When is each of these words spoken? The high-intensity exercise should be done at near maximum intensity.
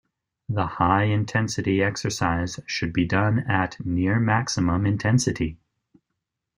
The 0.49 0.65
high-intensity 0.65 1.83
exercise 1.83 2.59
should 2.65 2.91
be 2.91 3.05
done 3.05 3.37
at 3.47 3.77
near 3.85 4.19
maximum 4.19 4.87
intensity. 4.87 5.59